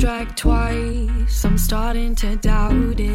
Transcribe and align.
strike 0.00 0.34
twice. 0.34 1.44
I'm 1.44 1.58
starting 1.58 2.14
to 2.14 2.34
doubt 2.36 2.98
it. 3.00 3.09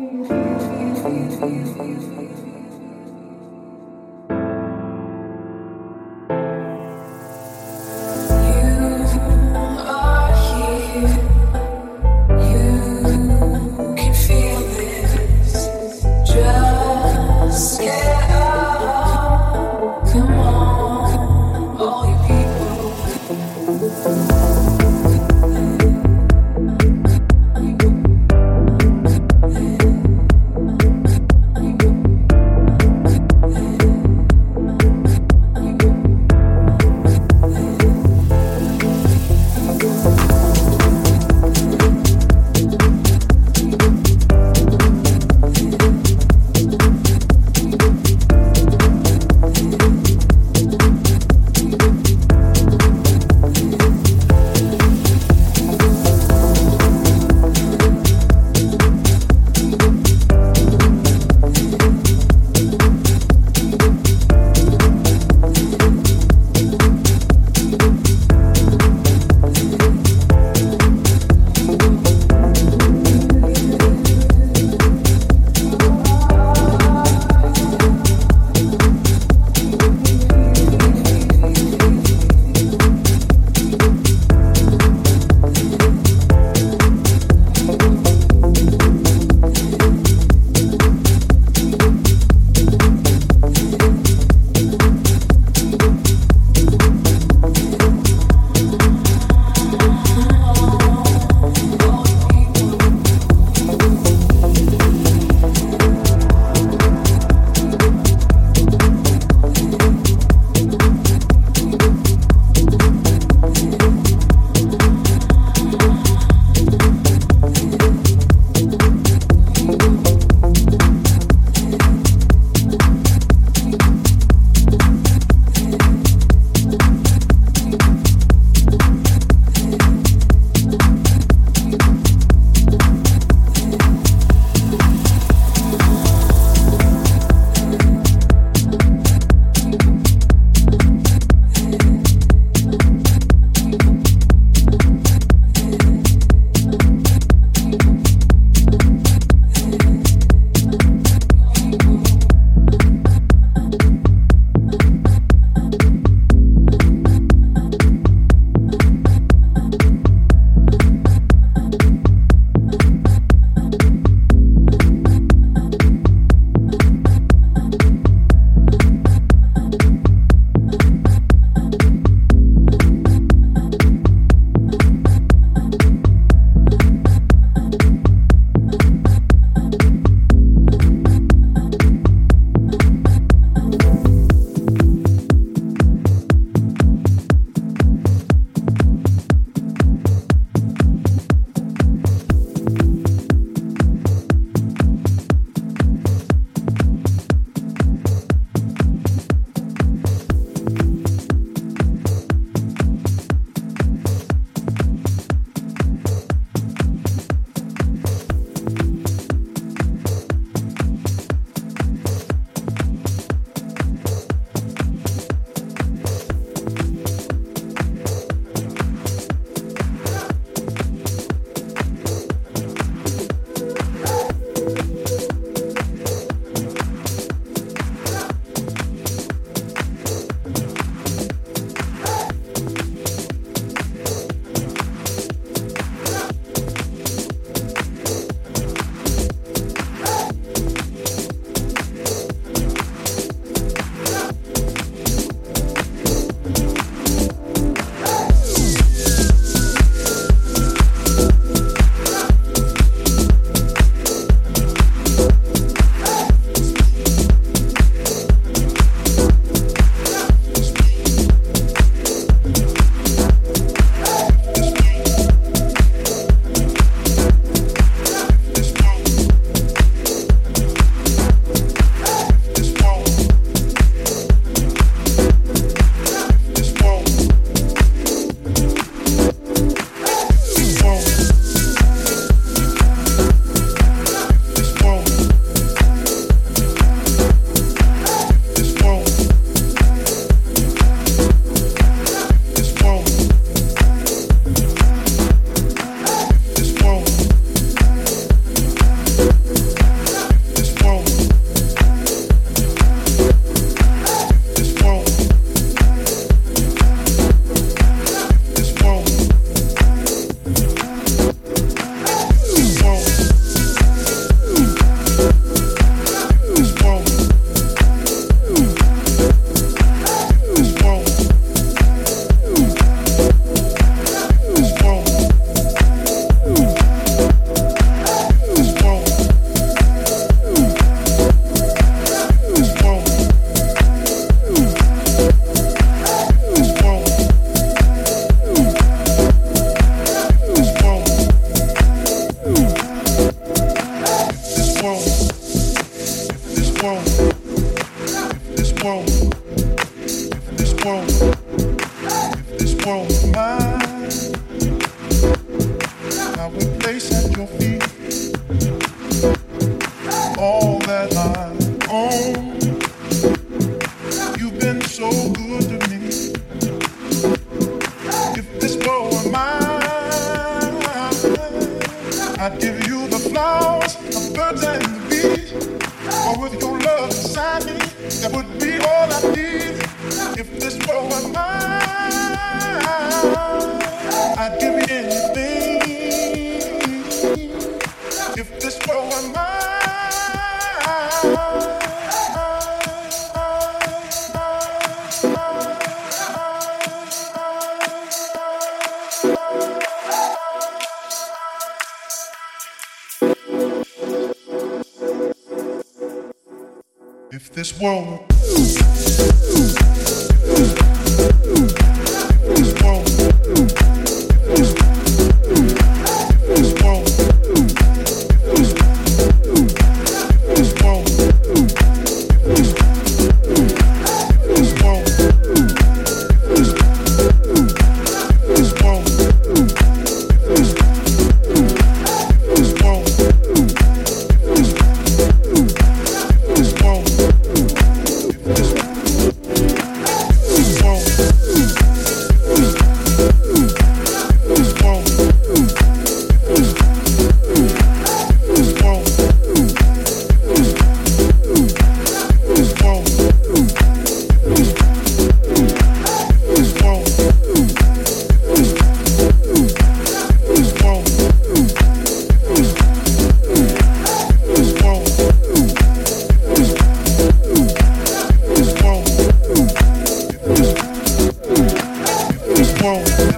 Thank 0.00 0.30
you. 2.44 2.49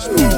Bitch. 0.09 0.32